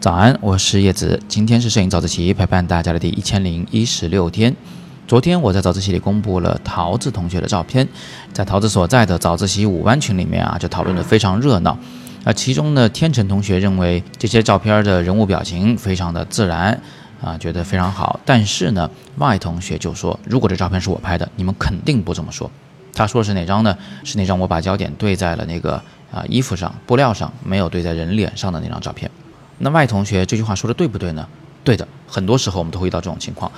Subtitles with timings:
[0.00, 4.54] 早安，我是叶子，今天是摄影早自习陪伴大家的第一千零一十六天。
[5.08, 7.86] 昨天我在早自习里公布了桃子同学的照片，
[8.32, 11.76] 在桃子所在的早自习五班群里面啊，就讨论的非常热闹。
[12.24, 16.80] 啊，其中呢，天成同学认为这些照片的人物表情非常的自然，
[17.20, 18.18] 啊，觉得非常好。
[18.24, 22.50] 但是呢，Y 同学就说，如果这照片是我拍的，你们肯定不这么说。
[22.92, 23.76] 他说的是哪张呢？
[24.04, 25.80] 是那张我把焦点对在了那个
[26.16, 29.10] 啊衣服上、布料上，没有对在人脸上的那张照片。
[29.58, 31.28] 那 Y 同学这句话说的对不对呢？
[31.62, 33.50] 对的，很多时候我们都会遇到这种情况。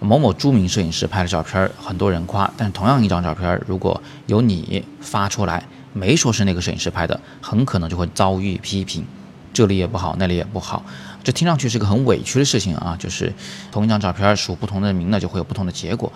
[0.00, 9.04] 某某著名摄影师拍的照片，很多人夸，但是同样一张照片，如果由你发出来，没说是那个摄影师拍的，很可能就会遭遇批评，
[9.52, 10.84] 这里也不好，那里也不好，
[11.24, 12.96] 这听上去是个很委屈的事情啊。
[12.98, 13.32] 就是
[13.72, 16.12] 同一张照片署不同的名呢，就会有不同的结果。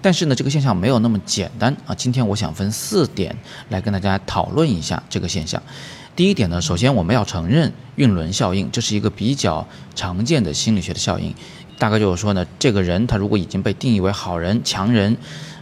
[0.00, 1.94] 但是呢，这个现象没有那么简单啊。
[1.94, 3.36] 今天我想分四点
[3.70, 5.62] 来跟大家讨论一下这个现象。
[6.14, 11.32] 第一点呢，首先我们要承认运轮效应，这是一个比较常见的心理学的效应。
[11.78, 15.16] 大概就是说呢，这个人他如果已经被定义为好人、强人。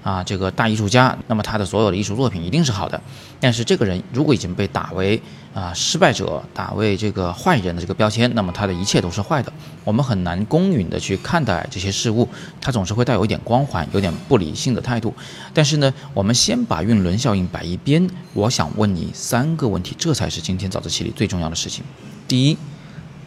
[0.07, 3.03] 啊，这个大艺术家，那么他的所有的艺术作品一定是好的。
[3.41, 5.21] 但是这个人如果已经被打为
[5.53, 9.53] 啊失败者，打为这个坏人的这个标签，那么他的一切都是坏的。
[9.83, 12.29] 我们很难公允的去看待这些事物，
[12.61, 15.13] 他总是会带有一点光环，有点不理性的态度。
[15.53, 18.09] 但是呢，我们先把运轮效应摆一边。
[18.33, 21.83] 我想问你三个问题，这才是今天早自习里最重要的事情。
[22.29, 22.57] 第一，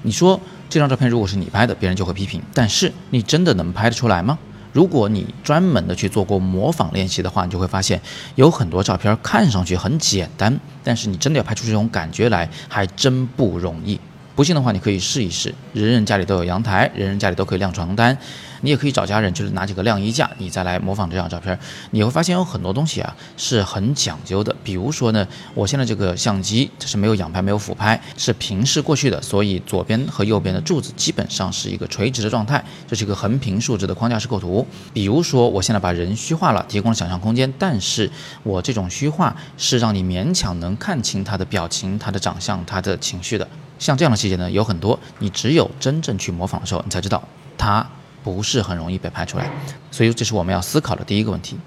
[0.01, 4.37] 你说这张照片如果是你拍的，别人就会批评，但是你真的能拍得出来吗？
[4.71, 7.99] 如果你专门的去做过模仿练习的话，你就会发现
[8.35, 13.99] 有很多照片看上去很简单，但是你真的要拍出这种感觉来，还真不容易。
[14.39, 15.53] 不信的话，你可以试一试。
[15.73, 18.17] 人人家里都有阳台，人人家里都可以晾床单。
[18.61, 21.59] 你也可以找家人，就是拿几个晾衣架，你再来模仿这张照片，
[21.91, 24.55] 你会发现有很多东西啊是很讲究的。
[24.63, 34.65] 比如说呢，我现在这个相机它是没有仰拍、没有俯拍，是平视过去的，所以左边和右边的柱子基本上是一个垂直的状态，这是一个横平竖直的框架式构图。
[34.93, 38.09] 比如说，我现在把人虚化了，提供了想象空间，但是
[38.43, 43.45] 我这种虚化是让你勉强能看清他的表情、他的长相、他的情绪的。
[43.79, 47.23] 像这样的细节呢，有很多，你只有真正去模仿的时候，你才知道
[47.57, 47.89] 它。
[48.21, 49.49] 不是很容易被拍出来，
[49.91, 51.57] 所以这是我们要思考的第一个问题。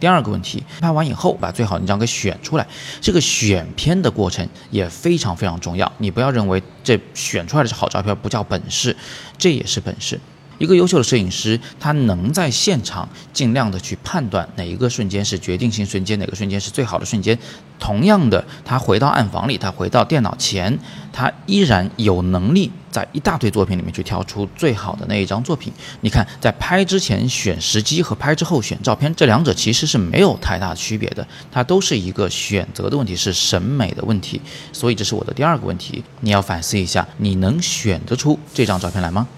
[0.00, 2.66] 第二个问题，拍完以后把最好的那张给选出来，
[2.98, 5.92] 这个选片的过程也非常非常重要。
[5.98, 8.96] 你不要认为这选出来的是好照片不叫本事，
[9.36, 10.18] 这也是本事。
[10.58, 17.38] 一个优秀的摄影师，他能在现场尽量的去判断哪一个瞬间是决定性瞬间，哪个瞬间是最好的瞬间。
[17.78, 20.76] 同样的，他回到暗房里，他回到电脑前，
[21.12, 25.72] 他依然有能力在一大堆作品里面去挑出最好的那一张作品。
[26.00, 34.40] 你看，在拍之前选时机和拍之后选照片，这两者其实是没有太大区别的，它都是一个选择的问题，是审美的问题。
[34.72, 39.28] 所以这是我的第二个问题，你要反思一下，你能选得出这张照片来吗？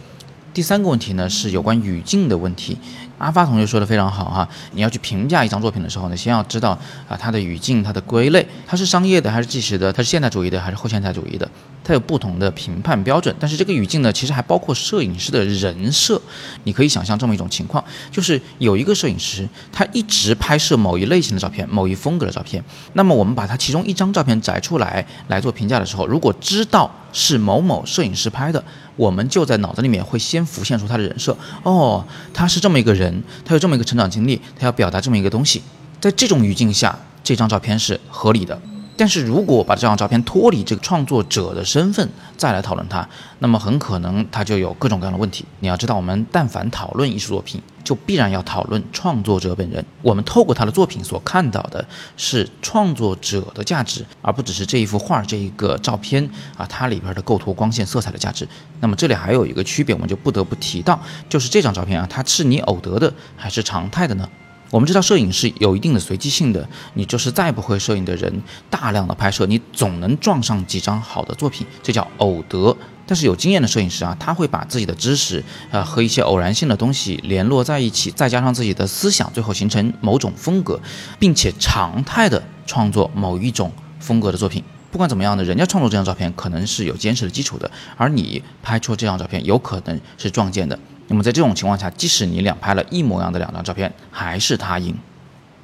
[0.53, 2.77] 第三个问题呢是有关语境的问题。
[3.19, 6.71] 阿发同学说的非常好哈，你要去评价一张作品的时候呢，先要知道
[7.07, 11.49] 啊它的语境、它的归类，它是商业的还是纪实的，它是现代主义的还是后现代主义的，
[11.91, 13.35] 它有不同的评判标准。
[13.41, 16.23] 但是这个语境呢，其实还包括摄影师的人设。
[16.63, 22.63] 你可以想象这么一种情况，就是有一个摄影师，他一直拍摄某一类型的照片、某一风格的照片。
[22.93, 28.63] 那么我们把他其中一张照片摘出来来做评价的时候，如果知道是某某摄影师拍的，
[28.95, 31.37] 我们就在脑子里面会先浮现出他的人设。
[31.65, 33.21] 哦，他是这么一个人。
[33.45, 35.61] 他有这么一个成长经历，他要表达这么一个东西，
[36.01, 38.61] 在这种语境下，这张照片是合理的。
[39.01, 42.07] 但是如果把这张照片脱离这个创作者的身份
[42.37, 45.43] 再来讨论它，那么很可能它就有各种各样的问题。
[45.61, 49.83] 你要知道，我们但凡讨论艺术作品，就必然要讨论创作者本人。
[50.03, 51.83] 我们透过他的作品所看到的
[52.19, 56.23] 是创作者的价值，而不只是这一幅画、这一个照片
[56.59, 58.47] 啊，它里边的构图、光线、色彩的价值。
[58.81, 64.29] 那么这里还有一个区别，我们就不得不提到，就是这张照片啊，它是你偶得的还是常态的呢？
[64.71, 72.77] 我们知道摄影是有一定的随机性的，你就是再不会摄影的人，大量的拍摄，你总能撞上几张好的作品，这叫偶得。
[73.05, 75.43] 但是有经验的摄影师啊，他会把自己的知识
[75.73, 80.81] 啊和一些偶然性的东西联络在一起，再加上自己的思想，最后形成某种风格，
[81.19, 84.63] 并且常态的创作某一种风格的作品。
[84.93, 90.79] 不管怎么样呢，人家创作这张照片可能是有坚实的基础的，而你拍出这张照片有可能是撞见的。
[91.11, 94.97] 那么在这种情况下，即使你两拍了一模一样的两张照片，还是他赢。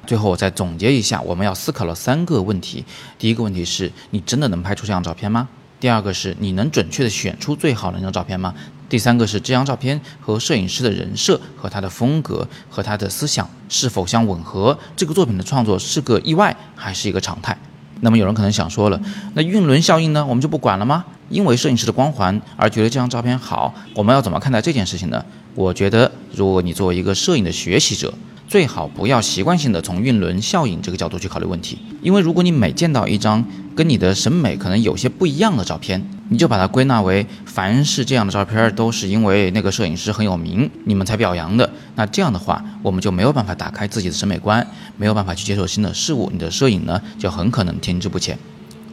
[0.05, 2.83] 最后我再总结一下，我们要思考了三个问题：
[3.17, 5.47] 第一个问题是你真的能拍出这张照片吗？
[5.79, 8.53] 第二个是你能准确的选出最好的那张照片吗？
[8.89, 14.77] 第三个是这张照片和摄影师的人设和他的风格和他的思想是否相吻合？
[14.97, 17.57] 这个作品的创作是个意外还是一个常态？
[18.01, 18.99] 那么有人可能想说了，
[19.33, 21.05] 那晕轮效应呢，我们就不管了吗？
[21.29, 25.23] 因为摄影师的光环而觉得这张照片好，我们要怎么看待这件事情呢？
[25.55, 28.13] 我觉得，如果你作为一个摄影的学习者，
[28.47, 33.43] 最好不要习惯性的从运轮效应这个角度去考虑问题，因为如果你每见到一张
[33.75, 44.65] 跟你的审美可能有些不一样的照片，你就把它归纳为凡是这样的照片都是因为那个摄影师很有名，你们才表扬的，那这样的话，我们就没有办法打开自己的审美观，
[44.95, 48.37] 没有办法去接受新的事物，你的摄影呢就很可能停滞不前。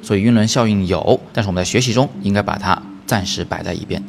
[0.05, 4.03] 所以晕轮效应有，但是我们在学习中应该把它暂时摆在一边。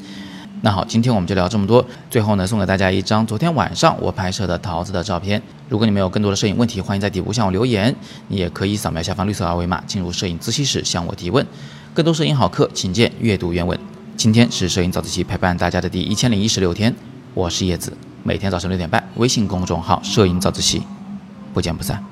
[0.61, 1.85] 那好，今天我们就聊这么多。
[2.09, 5.41] 最后呢，送给大家一张昨天晚上我拍摄的桃子的照片。
[5.69, 7.95] 如果你们有更多的摄影问题，欢迎在底部向我留言。
[8.27, 11.45] 你也可以扫描下方绿色二维码进入摄影自习室向我提问。
[11.93, 13.79] 更多摄影好课，请见阅读原文。
[14.17, 16.93] 今天是摄影早自习陪伴大家的第一千零一十六天，
[17.33, 20.81] 我是叶子，每天早上六点半，微信公众号摄影早自习，
[21.53, 22.03] 不见不散。